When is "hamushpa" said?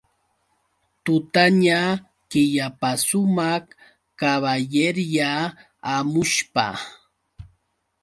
5.87-6.65